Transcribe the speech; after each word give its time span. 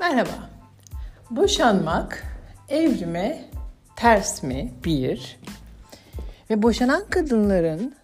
Merhaba. 0.00 0.50
Boşanmak 1.30 2.24
evrime 2.68 3.44
ters 3.96 4.42
mi? 4.42 4.72
Bir. 4.84 5.40
Ve 6.50 6.62
boşanan 6.62 7.04
kadınların 7.10 7.94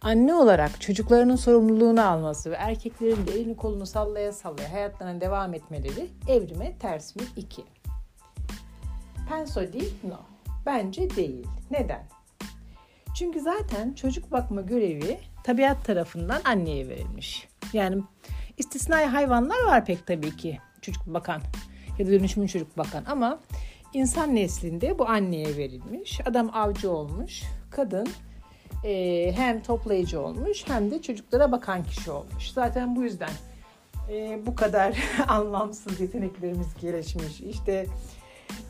anne 0.00 0.34
olarak 0.34 0.80
çocuklarının 0.80 1.36
sorumluluğunu 1.36 2.06
alması 2.06 2.50
ve 2.50 2.54
erkeklerin 2.54 3.26
de 3.26 3.32
elini 3.32 3.56
kolunu 3.56 3.86
sallaya 3.86 4.32
sallaya 4.32 4.72
hayatlarına 4.72 5.20
devam 5.20 5.54
etmeleri 5.54 6.10
evrime 6.28 6.78
ters 6.78 7.16
mi? 7.16 7.22
İki. 7.36 7.64
Penso 9.28 9.72
değil, 9.72 9.94
no. 10.04 10.20
Bence 10.66 11.16
değil. 11.16 11.46
Neden? 11.70 12.06
Çünkü 13.14 13.40
zaten 13.40 13.92
çocuk 13.92 14.32
bakma 14.32 14.60
görevi 14.60 15.18
tabiat 15.44 15.84
tarafından 15.84 16.40
anneye 16.44 16.88
verilmiş. 16.88 17.48
Yani 17.72 18.02
istisnai 18.58 19.06
hayvanlar 19.06 19.64
var 19.64 19.84
pek 19.84 20.06
tabii 20.06 20.36
ki 20.36 20.58
çocuk 20.86 21.06
bakan 21.06 21.42
ya 21.98 22.06
da 22.06 22.10
dönüşümün 22.10 22.46
çocuk 22.46 22.78
bakan 22.78 23.04
ama 23.06 23.38
insan 23.92 24.34
neslinde 24.34 24.98
bu 24.98 25.08
anneye 25.08 25.56
verilmiş. 25.56 26.20
Adam 26.26 26.50
avcı 26.52 26.90
olmuş, 26.90 27.42
kadın 27.70 28.08
e, 28.84 29.32
hem 29.36 29.62
toplayıcı 29.62 30.20
olmuş 30.20 30.64
hem 30.68 30.90
de 30.90 31.02
çocuklara 31.02 31.52
bakan 31.52 31.84
kişi 31.84 32.10
olmuş. 32.10 32.50
Zaten 32.50 32.96
bu 32.96 33.02
yüzden 33.02 33.30
e, 34.10 34.40
bu 34.46 34.54
kadar 34.54 34.96
anlamsız 35.28 36.00
yeteneklerimiz 36.00 36.66
gelişmiş. 36.80 37.40
İşte 37.40 37.86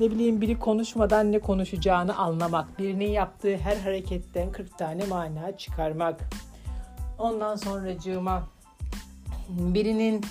ne 0.01 0.11
bileyim 0.11 0.41
biri 0.41 0.59
konuşmadan 0.59 1.33
ne 1.33 1.39
konuşacağını 1.39 2.17
anlamak, 2.17 2.78
birinin 2.78 3.11
yaptığı 3.11 3.56
her 3.56 3.77
hareketten 3.77 4.53
40 4.53 4.78
tane 4.78 5.06
mana 5.06 5.56
çıkarmak. 5.56 6.20
Ondan 7.19 7.56
sonracığıma 7.56 8.48
birinin 9.48 10.25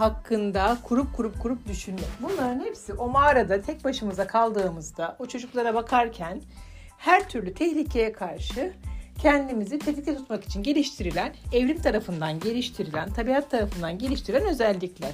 hakkında 0.00 0.78
kurup 0.82 1.16
kurup 1.16 1.40
kurup 1.40 1.68
düşünmek. 1.68 2.04
Bunların 2.20 2.64
hepsi 2.64 2.92
o 2.92 3.08
mağarada 3.08 3.62
tek 3.62 3.84
başımıza 3.84 4.26
kaldığımızda 4.26 5.16
o 5.18 5.26
çocuklara 5.26 5.74
bakarken 5.74 6.40
her 6.98 7.28
türlü 7.28 7.54
tehlikeye 7.54 8.12
karşı 8.12 8.72
kendimizi 9.22 9.78
tetikte 9.78 10.16
tutmak 10.16 10.44
için 10.44 10.62
geliştirilen, 10.62 11.34
evrim 11.52 11.82
tarafından 11.82 12.40
geliştirilen, 12.40 13.12
tabiat 13.12 13.50
tarafından 13.50 13.98
geliştirilen 13.98 14.48
özellikler. 14.48 15.12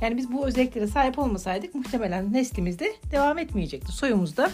Yani 0.00 0.16
biz 0.16 0.32
bu 0.32 0.46
özelliklere 0.46 0.86
sahip 0.86 1.18
olmasaydık 1.18 1.74
muhtemelen 1.74 2.32
neslimiz 2.32 2.78
de 2.78 2.92
devam 3.10 3.38
etmeyecekti. 3.38 3.92
Soyumuz 3.92 4.36
da 4.36 4.50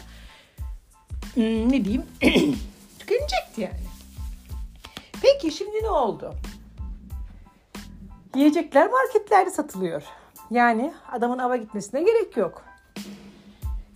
hmm, 1.35 1.73
ne 1.73 1.85
diyeyim 1.85 2.03
tükenecekti 2.99 3.61
yani. 3.61 3.81
Peki 5.23 5.51
şimdi 5.51 5.83
ne 5.83 5.91
oldu? 5.91 6.35
Yiyecekler 8.37 8.91
marketlerde 8.91 9.51
satılıyor. 9.51 10.03
Yani 10.51 10.95
adamın 11.13 11.39
ava 11.39 11.57
gitmesine 11.57 12.03
gerek 12.03 12.37
yok. 12.37 12.65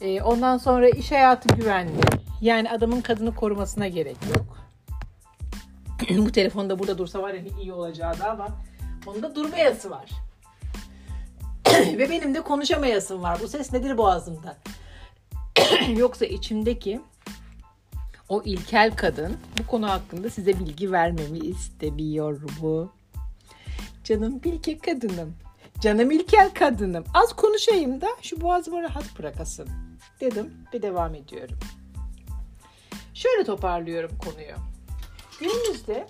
Ee, 0.00 0.22
ondan 0.22 0.58
sonra 0.58 0.88
iş 0.88 1.12
hayatı 1.12 1.48
güvenli. 1.56 2.00
Yani 2.40 2.70
adamın 2.70 3.00
kadını 3.00 3.34
korumasına 3.34 3.88
gerek 3.88 4.16
yok. 4.36 4.58
Bu 6.26 6.32
telefonda 6.32 6.78
burada 6.78 6.98
dursa 6.98 7.22
var 7.22 7.34
ya 7.34 7.42
iyi 7.62 7.72
olacağı 7.72 8.18
da 8.20 8.30
ama 8.30 8.48
onda 9.06 9.34
durmayası 9.34 9.90
var. 9.90 10.10
Ve 11.70 12.10
benim 12.10 12.34
de 12.34 12.40
konuşamayasım 12.40 13.22
var. 13.22 13.38
Bu 13.42 13.48
ses 13.48 13.72
nedir 13.72 13.98
boğazımda? 13.98 14.56
Yoksa 15.96 16.24
içimdeki 16.24 17.00
o 18.28 18.42
ilkel 18.42 18.96
kadın 18.96 19.36
bu 19.58 19.66
konu 19.66 19.90
hakkında 19.90 20.30
size 20.30 20.58
bilgi 20.58 20.92
vermemi 20.92 21.38
istemiyor 21.38 22.40
bu. 22.60 22.92
Canım 24.12 24.40
ilkel 24.44 24.78
kadınım. 24.78 25.34
Canım 25.80 26.10
ilkel 26.10 26.50
kadınım. 26.54 27.04
Az 27.14 27.32
konuşayım 27.32 28.00
da 28.00 28.06
şu 28.22 28.40
boğazımı 28.40 28.82
rahat 28.82 29.18
bırakasın. 29.18 29.68
Dedim 30.20 30.54
ve 30.74 30.82
devam 30.82 31.14
ediyorum. 31.14 31.58
Şöyle 33.14 33.44
toparlıyorum 33.44 34.10
konuyu. 34.18 34.54
Günümüzde 35.40 36.06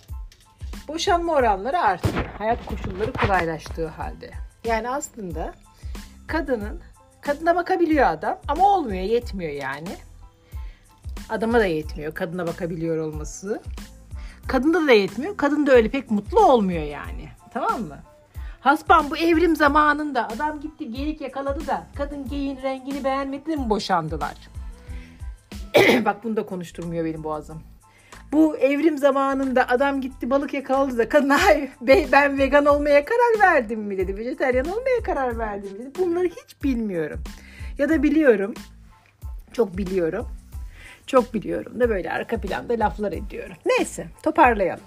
boşanma 0.88 1.32
oranları 1.32 1.78
artıyor. 1.78 2.24
Hayat 2.38 2.66
koşulları 2.66 3.12
kolaylaştığı 3.12 3.86
halde. 3.86 4.30
Yani 4.64 4.90
aslında 4.90 5.54
kadının 6.26 6.80
kadına 7.20 7.56
bakabiliyor 7.56 8.06
adam 8.06 8.38
ama 8.48 8.68
olmuyor, 8.68 9.02
yetmiyor 9.02 9.52
yani. 9.52 9.96
Adama 11.28 11.58
da 11.58 11.66
yetmiyor 11.66 12.14
kadına 12.14 12.46
bakabiliyor 12.46 12.96
olması. 12.96 13.62
Kadında 14.48 14.86
da 14.86 14.92
yetmiyor. 14.92 15.36
Kadın 15.36 15.66
da 15.66 15.72
öyle 15.72 15.88
pek 15.88 16.10
mutlu 16.10 16.46
olmuyor 16.46 16.82
yani. 16.82 17.28
Tamam 17.52 17.82
mı? 17.82 17.98
Hasban 18.60 19.10
bu 19.10 19.16
evrim 19.16 19.56
zamanında 19.56 20.28
adam 20.28 20.60
gitti 20.60 20.90
geyik 20.90 21.20
yakaladı 21.20 21.66
da 21.66 21.86
kadın 21.96 22.28
geyin 22.28 22.62
rengini 22.62 23.04
beğenmedi 23.04 23.56
mi 23.56 23.70
boşandılar? 23.70 24.34
Bak 26.04 26.24
bunu 26.24 26.36
da 26.36 26.46
konuşturmuyor 26.46 27.04
benim 27.04 27.24
boğazım. 27.24 27.62
Bu 28.32 28.56
evrim 28.56 28.98
zamanında 28.98 29.68
adam 29.68 30.00
gitti 30.00 30.30
balık 30.30 30.54
yakaladı 30.54 30.98
da 30.98 31.08
kadın 31.08 31.28
hayır 31.28 31.70
ben 32.12 32.38
vegan 32.38 32.66
olmaya 32.66 33.04
karar 33.04 33.52
verdim 33.52 33.80
mi 33.80 33.98
dedi. 33.98 34.16
Vejeteryan 34.16 34.66
olmaya 34.66 35.02
karar 35.04 35.38
verdim 35.38 35.72
mi 35.72 35.78
dedi. 35.78 35.90
Bunları 35.98 36.24
hiç 36.24 36.62
bilmiyorum. 36.62 37.22
Ya 37.78 37.88
da 37.88 38.02
biliyorum. 38.02 38.54
Çok 39.52 39.76
biliyorum. 39.76 40.28
Çok 41.06 41.34
biliyorum 41.34 41.80
da 41.80 41.88
böyle 41.88 42.12
arka 42.12 42.40
planda 42.40 42.74
laflar 42.74 43.12
ediyorum. 43.12 43.56
Neyse 43.66 44.06
toparlayalım. 44.22 44.84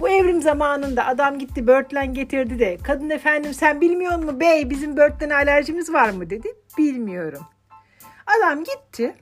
Bu 0.00 0.08
evrim 0.08 0.42
zamanında 0.42 1.06
adam 1.06 1.38
gitti 1.38 1.66
börtlen 1.66 2.14
getirdi 2.14 2.58
de 2.58 2.78
kadın 2.82 3.10
efendim 3.10 3.54
sen 3.54 3.80
bilmiyor 3.80 4.16
mu 4.16 4.40
bey 4.40 4.70
bizim 4.70 4.96
börtlene 4.96 5.34
alerjimiz 5.34 5.92
var 5.92 6.10
mı 6.10 6.30
dedi. 6.30 6.48
Bilmiyorum. 6.78 7.42
Adam 8.38 8.64
gitti 8.64 9.14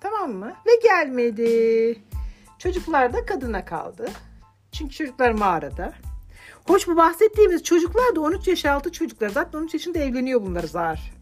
tamam 0.00 0.32
mı 0.32 0.52
ve 0.66 0.70
gelmedi. 0.82 1.98
Çocuklar 2.58 3.12
da 3.12 3.26
kadına 3.26 3.64
kaldı. 3.64 4.10
Çünkü 4.72 4.94
çocuklar 4.94 5.30
mağarada. 5.30 5.92
Hoş 6.66 6.88
bu 6.88 6.96
bahsettiğimiz 6.96 7.62
çocuklar 7.62 8.16
da 8.16 8.20
13 8.20 8.48
yaş 8.48 8.64
altı 8.64 8.92
çocuklar. 8.92 9.28
Zaten 9.28 9.58
13 9.58 9.74
yaşında 9.74 9.98
evleniyor 9.98 10.42
bunlar 10.42 10.62
zar. 10.62 11.12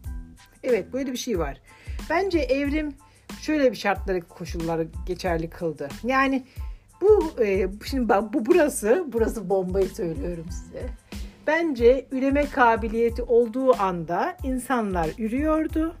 Evet 0.63 0.93
böyle 0.93 1.11
bir 1.11 1.17
şey 1.17 1.39
var. 1.39 1.61
Bence 2.09 2.39
evrim 2.39 2.93
şöyle 3.41 3.71
bir 3.71 3.77
şartları 3.77 4.21
koşulları 4.21 4.87
geçerli 5.05 5.49
kıldı. 5.49 5.89
Yani 6.03 6.45
bu 7.05 7.43
e, 7.43 7.67
şimdi 7.85 8.09
bu 8.09 8.45
burası 8.45 9.05
burası 9.13 9.49
bombayı 9.49 9.89
söylüyorum 9.89 10.45
size. 10.49 10.89
Bence 11.47 12.07
üreme 12.11 12.49
kabiliyeti 12.49 13.23
olduğu 13.23 13.81
anda 13.81 14.37
insanlar 14.43 15.09
ürüyordu. 15.17 15.95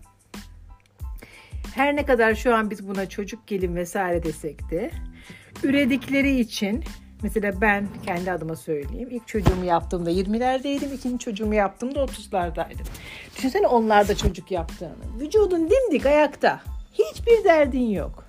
Her 1.75 1.95
ne 1.95 2.05
kadar 2.05 2.35
şu 2.35 2.55
an 2.55 2.69
biz 2.69 2.87
buna 2.87 3.09
çocuk 3.09 3.47
gelin 3.47 3.75
vesaire 3.75 4.23
desek 4.23 4.71
de 4.71 4.91
üredikleri 5.63 6.39
için 6.39 6.83
mesela 7.23 7.61
ben 7.61 7.87
kendi 8.05 8.31
adıma 8.31 8.55
söyleyeyim. 8.55 9.09
İlk 9.11 9.27
çocuğumu 9.27 9.65
yaptığımda 9.65 10.11
20'lerdeydim. 10.11 10.93
ikinci 10.93 11.25
çocuğumu 11.25 11.55
yaptığımda 11.55 11.99
30'lardaydım. 11.99 12.85
Düşünsene 13.37 13.67
onlar 13.67 14.07
da 14.07 14.15
çocuk 14.15 14.51
yaptığını. 14.51 15.19
Vücudun 15.19 15.69
dimdik 15.69 16.05
ayakta. 16.05 16.61
Hiçbir 16.93 17.43
derdin 17.43 17.89
yok. 17.89 18.24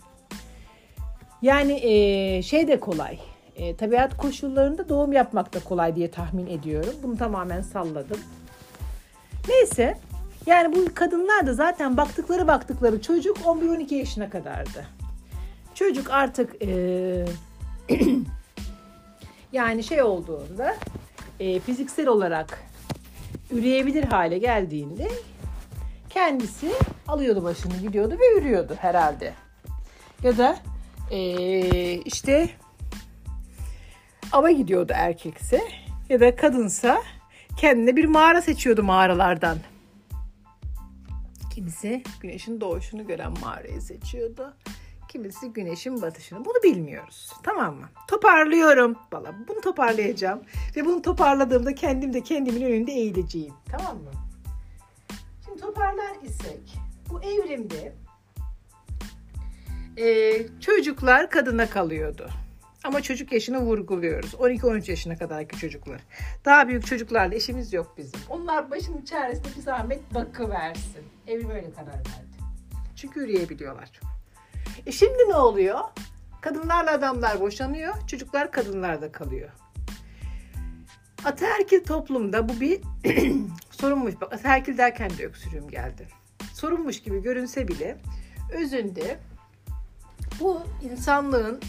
Yani 1.47 1.73
e, 1.73 2.43
şey 2.43 2.69
de 2.69 2.81
kolay. 2.81 3.19
E, 3.57 3.77
tabiat 3.77 4.17
koşullarında 4.17 4.89
doğum 4.89 5.13
yapmak 5.13 5.55
da 5.55 5.61
kolay 5.61 5.97
diye 5.97 6.11
tahmin 6.11 6.47
ediyorum. 6.47 6.95
Bunu 7.03 7.17
tamamen 7.17 7.61
salladım. 7.61 8.21
Neyse. 9.49 9.99
Yani 10.47 10.77
bu 10.77 10.95
kadınlar 10.95 11.47
da 11.47 11.55
zaten 11.55 11.97
baktıkları 11.97 12.47
baktıkları 12.47 13.03
çocuk 13.03 13.37
11-12 13.37 13.95
yaşına 13.95 14.31
kadardı. 14.31 14.87
Çocuk 15.75 16.11
artık 16.11 16.63
e, 16.63 17.25
yani 19.53 19.85
şey 19.85 20.03
olduğunda 20.03 20.77
e, 21.41 21.61
fiziksel 21.61 22.09
olarak 22.09 22.59
üreyebilir 23.51 24.05
hale 24.05 24.39
geldiğinde 24.39 25.09
kendisi 26.11 26.73
alıyordu 27.09 27.45
başını 27.45 27.77
gidiyordu 27.77 28.19
ve 28.21 28.41
ürüyordu 28.41 28.75
herhalde. 28.81 29.33
Ya 30.23 30.39
da 30.39 30.57
ee, 31.11 31.95
işte 31.97 32.51
ava 34.33 34.51
gidiyordu 34.51 34.93
erkekse 34.95 35.61
ya 36.09 36.21
da 36.21 36.37
kadınsa 36.37 37.03
kendine 37.57 37.97
bir 37.97 38.05
mağara 38.05 38.43
seçiyordu 38.43 38.83
mağaralardan. 38.83 39.59
Kimisi 41.55 42.03
güneşin 42.21 42.61
doğuşunu 42.61 43.07
gören 43.07 43.33
mağarayı 43.41 43.83
seçiyordu. 43.83 44.55
Kimisi 45.09 45.53
güneşin 45.53 46.03
batışını. 46.03 46.45
Bunu 46.45 46.63
bilmiyoruz. 46.63 47.33
Tamam 47.43 47.75
mı? 47.75 47.89
Toparlıyorum. 48.09 48.97
Valla 49.13 49.35
bunu 49.49 49.61
toparlayacağım. 49.61 50.41
Ve 50.77 50.85
bunu 50.85 51.03
toparladığımda 51.03 51.75
kendim 51.75 52.13
de 52.13 52.23
kendimin 52.23 52.63
önünde 52.63 52.93
eğileceğim. 52.93 53.55
Tamam 53.71 53.97
mı? 53.97 54.11
Şimdi 55.45 55.61
toparlar 55.61 56.13
isek 56.23 56.79
bu 57.11 57.23
evrimde 57.23 57.95
e, 59.97 60.33
çocuklar 60.61 61.31
kadına 61.31 61.71
kalıyordu. 61.71 62.31
Ama 62.85 63.03
çocuk 63.03 63.33
yaşını 63.33 63.59
vurguluyoruz. 63.59 64.35
12-13 64.35 64.91
yaşına 64.91 65.19
kadarki 65.19 65.59
çocuklar. 65.59 66.01
Daha 66.45 66.69
büyük 66.69 66.87
çocuklarla 66.87 67.35
işimiz 67.35 67.73
yok 67.73 67.95
bizim. 67.99 68.21
Onlar 68.29 68.71
başının 68.71 69.05
çaresine 69.05 69.47
bir 69.57 69.63
zahmet 69.63 70.15
bakıversin. 70.15 71.05
Evrim 71.27 71.51
öyle 71.51 71.73
karar 71.73 71.89
verdi. 71.89 72.37
Çünkü 72.97 73.21
yürüyebiliyorlar. 73.21 73.91
E 74.87 74.93
şimdi 74.93 75.29
ne 75.29 75.35
oluyor? 75.35 75.81
Kadınlarla 76.41 76.91
adamlar 76.91 77.41
boşanıyor, 77.41 77.95
çocuklar 78.07 78.53
kadınlarda 78.53 79.13
kalıyor. 79.13 79.51
Ataerkil 81.25 81.85
toplumda 81.85 82.49
bu 82.49 82.61
bir 82.61 82.81
sorunmuş. 83.71 84.15
Bak 84.21 84.33
ataerkil 84.33 84.79
derken 84.79 85.11
de 85.19 85.27
öksürüğüm 85.27 85.69
geldi. 85.69 86.09
Sorunmuş 86.55 87.03
gibi 87.03 87.23
görünse 87.23 87.69
bile 87.69 87.99
özünde 88.53 89.19
bu 90.41 90.63
insanlığın 90.83 91.61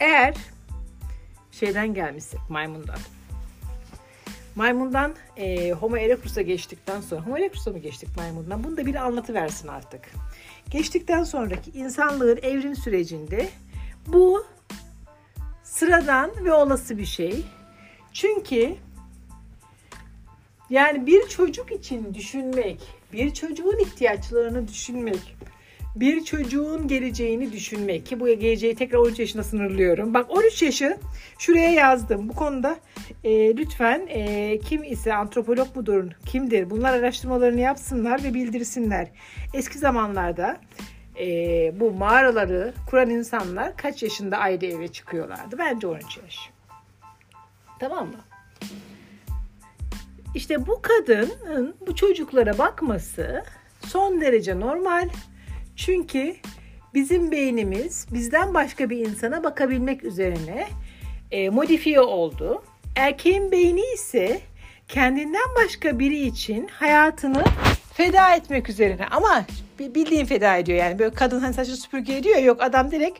eğer 0.00 0.34
şeyden 1.52 1.94
gelmişsek 1.94 2.40
maymundan 2.48 2.98
maymundan 4.58 5.14
e, 5.36 5.72
Homo 5.72 5.96
erectus'a 5.96 6.42
geçtikten 6.42 7.00
sonra 7.00 7.26
Homo 7.26 7.38
erectus'a 7.38 7.70
mı 7.70 7.78
geçtik 7.78 8.08
maymundan? 8.16 8.64
Bunu 8.64 8.76
da 8.76 8.86
bir 8.86 8.94
anlatı 8.94 9.34
versin 9.34 9.68
artık. 9.68 10.00
Geçtikten 10.70 11.24
sonraki 11.24 11.70
insanlığın 11.70 12.38
evrim 12.42 12.76
sürecinde 12.76 13.48
bu 14.06 14.46
sıradan 15.62 16.44
ve 16.44 16.52
olası 16.52 16.98
bir 16.98 17.06
şey. 17.06 17.44
Çünkü 18.12 18.74
yani 20.70 21.06
bir 21.06 21.28
çocuk 21.28 21.72
için 21.72 22.14
düşünmek, 22.14 22.80
bir 23.12 23.34
çocuğun 23.34 23.78
ihtiyaçlarını 23.78 24.68
düşünmek, 24.68 25.36
bir 25.96 26.24
çocuğun 26.24 26.88
geleceğini 26.88 27.52
düşünmek 27.52 28.06
ki 28.06 28.20
bu 28.20 28.26
geleceği 28.28 28.74
tekrar 28.74 28.98
13 28.98 29.18
yaşına 29.18 29.42
sınırlıyorum. 29.42 30.14
Bak 30.14 30.30
13 30.30 30.62
yaşı 30.62 30.98
şuraya 31.38 31.70
yazdım. 31.70 32.28
Bu 32.28 32.34
konuda 32.34 32.76
e, 33.24 33.56
lütfen 33.56 34.06
e, 34.08 34.58
kim 34.58 34.84
ise 34.84 35.14
antropolog 35.14 35.76
mudur, 35.76 36.04
kimdir 36.26 36.70
bunlar 36.70 36.92
araştırmalarını 36.92 37.60
yapsınlar 37.60 38.24
ve 38.24 38.34
bildirsinler. 38.34 39.08
Eski 39.54 39.78
zamanlarda 39.78 40.56
e, 41.20 41.26
bu 41.80 41.90
mağaraları 41.90 42.74
kuran 42.90 43.10
insanlar 43.10 43.76
kaç 43.76 44.02
yaşında 44.02 44.38
ayrı 44.38 44.66
eve 44.66 44.88
çıkıyorlardı? 44.88 45.58
Bence 45.58 45.86
13 45.86 46.18
yaş. 46.24 46.50
Tamam 47.80 48.06
mı? 48.06 48.20
İşte 50.38 50.66
bu 50.66 50.82
kadının 50.82 51.74
bu 51.86 51.94
çocuklara 51.94 52.58
bakması 52.58 53.44
son 53.86 54.20
derece 54.20 54.60
normal. 54.60 55.08
Çünkü 55.76 56.36
bizim 56.94 57.30
beynimiz 57.30 58.06
bizden 58.12 58.54
başka 58.54 58.90
bir 58.90 58.98
insana 58.98 59.44
bakabilmek 59.44 60.04
üzerine 60.04 60.68
e, 61.30 61.48
modifiye 61.48 62.00
oldu. 62.00 62.62
Erkeğin 62.96 63.52
beyni 63.52 63.82
ise 63.94 64.40
kendinden 64.88 65.54
başka 65.64 65.98
biri 65.98 66.26
için 66.26 66.68
hayatını 66.68 67.44
feda 67.92 68.34
etmek 68.34 68.68
üzerine. 68.68 69.06
Ama 69.10 69.44
bildiğin 69.78 70.24
feda 70.24 70.56
ediyor 70.56 70.78
yani. 70.78 70.98
Böyle 70.98 71.14
kadın 71.14 71.40
hani 71.40 71.54
saçını 71.54 71.76
süpürge 71.76 72.16
ediyor. 72.16 72.38
Yok 72.38 72.62
adam 72.62 72.90
direkt 72.90 73.18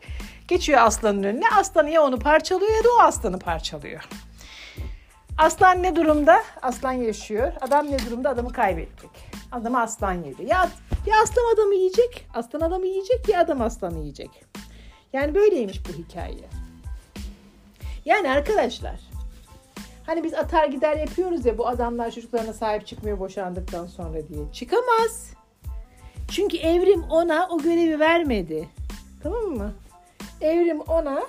geçiyor 0.49 0.81
aslanın 0.83 1.23
önüne. 1.23 1.45
Aslanı 1.57 1.91
ya 1.91 2.03
onu 2.03 2.19
parçalıyor 2.19 2.77
ya 2.77 2.85
da 2.85 2.89
o 2.99 3.03
aslanı 3.03 3.39
parçalıyor. 3.39 4.09
Aslan 5.39 5.83
ne 5.83 5.97
durumda? 5.97 6.43
Aslan 6.63 6.93
yaşıyor. 6.93 7.53
Adam 7.61 7.91
ne 7.91 7.99
durumda? 8.07 8.31
Adamı 8.31 8.53
kaybettik. 8.53 9.11
Adamı 9.53 9.81
aslan 9.81 10.13
yedi. 10.13 10.43
Ya, 10.43 10.69
ya 11.07 11.15
aslan 11.23 11.55
adamı 11.55 11.75
yiyecek, 11.75 12.27
aslan 12.35 12.61
adamı 12.61 12.87
yiyecek 12.87 13.29
ya 13.29 13.41
adam 13.41 13.61
aslanı 13.61 13.99
yiyecek. 13.99 14.45
Yani 15.13 15.35
böyleymiş 15.35 15.81
bu 15.89 15.93
hikaye. 15.93 16.49
Yani 18.05 18.31
arkadaşlar 18.31 19.01
hani 20.07 20.25
biz 20.25 20.35
atar 20.35 20.69
gider 20.69 20.97
yapıyoruz 20.97 21.47
ya 21.47 21.59
bu 21.59 21.69
adamlar 21.69 22.11
çocuklarına 22.11 22.53
sahip 22.53 22.87
çıkmıyor 22.87 23.19
boşandıktan 23.19 23.87
sonra 23.87 24.29
diye. 24.29 24.53
Çıkamaz. 24.53 25.31
Çünkü 26.31 26.57
evrim 26.57 27.03
ona 27.03 27.49
o 27.51 27.59
görevi 27.59 28.01
vermedi. 28.01 28.69
Tamam 29.23 29.45
mı? 29.45 29.73
Evrim 30.41 30.81
ona 30.81 31.23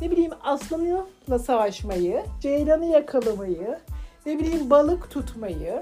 ne 0.00 0.10
bileyim 0.10 0.32
aslanla 0.44 1.38
savaşmayı, 1.38 2.22
ceylanı 2.40 2.86
yakalamayı, 2.86 3.78
ne 4.26 4.38
bileyim 4.38 4.70
balık 4.70 5.10
tutmayı, 5.10 5.80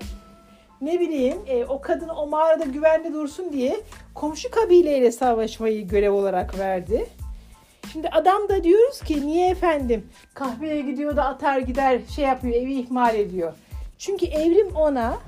ne 0.80 1.00
bileyim 1.00 1.38
e, 1.46 1.64
o 1.64 1.80
kadın 1.80 2.08
o 2.08 2.26
mağarada 2.26 2.64
güvenli 2.64 3.12
dursun 3.12 3.52
diye 3.52 3.80
komşu 4.14 4.50
kabileyle 4.50 5.12
savaşmayı 5.12 5.88
görev 5.88 6.12
olarak 6.12 6.58
verdi. 6.58 7.06
Şimdi 7.92 8.08
adam 8.08 8.48
da 8.48 8.64
diyoruz 8.64 9.00
ki 9.00 9.26
niye 9.26 9.50
efendim 9.50 10.06
kahveye 10.34 10.80
gidiyor 10.80 11.16
da 11.16 11.24
atar 11.24 11.58
gider 11.58 12.00
şey 12.16 12.24
yapıyor 12.24 12.54
evi 12.54 12.74
ihmal 12.74 13.14
ediyor. 13.14 13.52
Çünkü 13.98 14.26
evrim 14.26 14.76
ona 14.76 15.18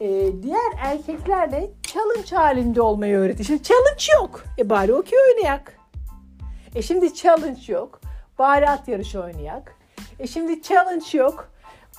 e, 0.00 0.08
diğer 0.42 0.72
erkeklerle 0.78 1.70
challenge 1.82 2.36
halinde 2.36 2.80
olmayı 2.80 3.16
öğretti. 3.16 3.44
Şimdi 3.44 3.62
challenge 3.62 4.04
yok. 4.14 4.44
E 4.58 4.70
bari 4.70 4.94
okey 4.94 5.18
oynayak. 5.18 5.83
E 6.74 6.82
şimdi 6.82 7.14
challenge 7.14 7.72
yok. 7.72 8.00
Bari 8.38 8.68
at 8.68 8.88
yarışı 8.88 9.20
oynayak. 9.20 9.76
E 10.18 10.26
şimdi 10.26 10.62
challenge 10.62 11.18
yok. 11.18 11.48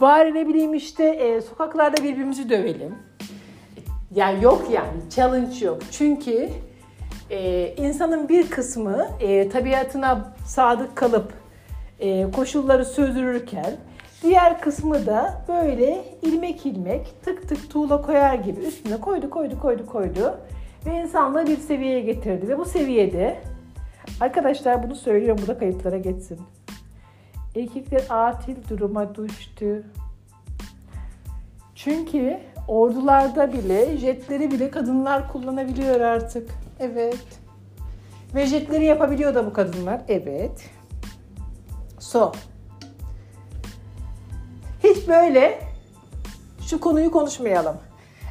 Bari 0.02 0.34
ne 0.34 0.48
bileyim 0.48 0.74
işte 0.74 1.04
e, 1.04 1.42
sokaklarda 1.42 2.04
birbirimizi 2.04 2.50
dövelim. 2.50 2.96
Yani 4.16 4.44
yok 4.44 4.68
yani 4.72 5.10
challenge 5.16 5.66
yok. 5.66 5.80
Çünkü 5.92 6.50
e, 7.30 7.68
insanın 7.78 8.30
bir 8.30 8.50
kısmı 8.50 9.08
e, 9.20 9.50
tabiatına 9.50 10.34
sadık 10.48 10.96
kalıp 10.96 11.34
e, 12.00 12.32
koşulları 12.32 12.86
sürdürürken 12.86 13.76
diğer 14.24 14.62
kısmı 14.62 15.06
da 15.06 15.46
böyle 15.48 16.06
ilmek 16.22 16.66
ilmek 16.66 17.24
tık 17.24 17.50
tık 17.50 17.70
tuğla 17.70 18.02
koyar 18.02 18.36
gibi 18.36 18.62
üstüne 18.62 19.02
koydu 19.02 19.30
koydu 19.30 19.60
koydu 19.62 19.86
koydu 19.86 20.38
ve 20.86 21.02
insanlığı 21.02 21.48
bir 21.48 21.58
seviyeye 21.58 22.02
getirdi 22.02 22.48
ve 22.48 22.58
bu 22.58 22.66
seviyede 22.66 23.38
arkadaşlar 24.22 24.84
bunu 24.84 24.96
söylüyorum 24.96 25.44
bu 25.44 25.48
da 25.48 25.58
kayıtlara 25.58 25.98
geçsin. 25.98 26.40
Erkekler 27.56 28.04
atil 28.10 28.56
duruma 28.70 29.16
düştü. 29.16 29.84
Çünkü 31.76 32.40
ordularda 32.68 33.54
bile 33.54 33.98
jetleri 33.98 34.52
bile 34.52 34.72
kadınlar 34.72 35.32
kullanabiliyor 35.32 36.00
artık. 36.00 36.50
Evet. 36.80 37.26
Ve 38.36 38.46
jetleri 38.46 38.86
yapabiliyor 38.86 39.36
da 39.36 39.46
bu 39.46 39.54
kadınlar. 39.54 40.02
Evet. 40.08 40.70
So. 42.00 42.32
Hiç 44.84 45.08
böyle 45.08 45.60
şu 46.70 46.80
konuyu 46.80 47.12
konuşmayalım. 47.12 47.78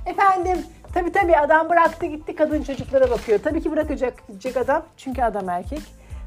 Efendim 0.07 0.59
tabi 0.95 1.13
tabi 1.13 1.37
adam 1.37 1.69
bıraktı 1.69 2.07
gitti 2.07 2.35
kadın 2.35 2.63
çocuklara 2.63 3.11
bakıyor. 3.11 3.39
Tabii 3.43 3.63
ki 3.63 3.71
bırakacak 3.73 4.29
gidecek 4.29 4.57
adam 4.57 4.83
çünkü 4.97 5.23
adam 5.23 5.49
erkek. 5.49 5.83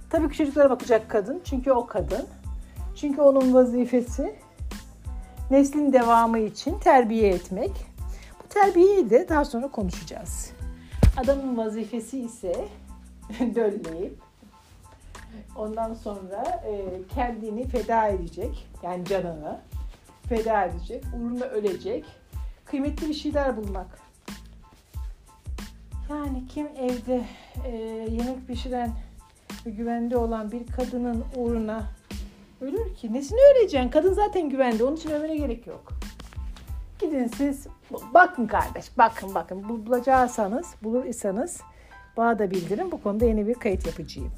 Tabii 0.10 0.30
ki 0.30 0.38
çocuklara 0.38 0.70
bakacak 0.70 1.10
kadın 1.10 1.42
çünkü 1.46 1.72
o 1.72 1.88
kadın. 1.88 2.28
Çünkü 2.96 3.22
onun 3.22 3.54
vazifesi 3.54 4.36
neslin 5.52 5.94
devamı 5.94 6.40
için 6.40 6.80
terbiye 6.80 7.30
etmek. 7.30 7.72
Bu 8.44 8.48
terbiyeyi 8.50 9.10
de 9.10 9.30
daha 9.30 9.46
sonra 9.46 9.68
konuşacağız. 9.68 10.52
Adamın 11.18 11.58
vazifesi 11.58 12.20
ise 12.20 12.66
dölleyip 13.56 14.18
ondan 15.56 15.94
sonra 15.94 16.64
e, 16.66 16.86
kendini 17.16 17.68
feda 17.68 18.08
edecek. 18.08 18.68
Yani 18.84 19.06
canını 19.06 19.60
feda 20.30 20.64
edecek. 20.64 21.04
Uğruna 21.16 21.46
ölecek. 21.46 22.06
Kıymetli 22.66 23.10
bir 23.10 23.14
şeyler 23.14 23.58
bulmak. 23.58 24.07
Yani 26.10 26.48
kim 26.48 26.68
evde 26.68 27.24
e, 27.66 27.78
yemek 28.12 28.48
pişiren 28.48 28.92
ve 29.66 29.70
güvende 29.70 30.18
olan 30.18 30.52
bir 30.52 30.68
kadının 30.68 31.26
uğruna 31.36 31.84
ölür 32.62 32.96
ki? 32.96 33.14
Nesini 33.14 33.40
öleceksin? 33.56 33.90
Kadın 33.90 34.14
zaten 34.14 34.50
güvende. 34.50 34.84
Onun 34.84 34.96
için 34.96 35.12
ölmene 35.12 35.38
gerek 35.38 35.68
yok. 35.68 35.94
Gidin 37.00 37.28
siz 37.28 37.68
bakın 38.14 38.48
kardeş 38.48 38.98
bakın 38.98 39.36
bakın 39.36 39.70
bulacaksanız 39.70 40.76
bulur 40.84 41.06
iseniz 41.06 41.62
bana 42.18 42.40
da 42.40 42.52
bildirin 42.52 42.92
bu 42.92 43.04
konuda 43.04 43.26
yeni 43.26 43.48
bir 43.48 43.54
kayıt 43.54 43.86
yapacağım. 43.88 44.32